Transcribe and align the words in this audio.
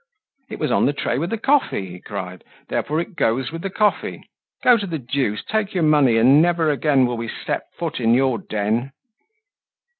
"It 0.49 0.57
was 0.57 0.71
on 0.71 0.87
the 0.87 0.93
tray 0.93 1.19
with 1.19 1.29
the 1.29 1.37
coffee," 1.37 1.85
he 1.85 1.99
cried; 2.01 2.43
"therefore 2.69 2.99
it 3.01 3.15
goes 3.15 3.51
with 3.51 3.61
the 3.61 3.69
coffee. 3.69 4.27
Go 4.63 4.75
to 4.75 4.87
the 4.87 4.97
deuce! 4.97 5.43
Take 5.43 5.75
your 5.75 5.83
money, 5.83 6.17
and 6.17 6.41
never 6.41 6.71
again 6.71 7.05
will 7.05 7.17
we 7.17 7.29
set 7.29 7.71
foot 7.77 7.99
in 7.99 8.15
your 8.15 8.39
den!" 8.39 8.93